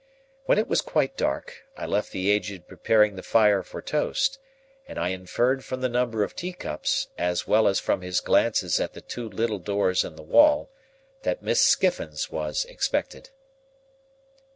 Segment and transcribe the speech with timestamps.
[0.45, 4.39] When it was quite dark, I left the Aged preparing the fire for toast;
[4.87, 8.93] and I inferred from the number of teacups, as well as from his glances at
[8.93, 10.71] the two little doors in the wall,
[11.21, 13.29] that Miss Skiffins was expected.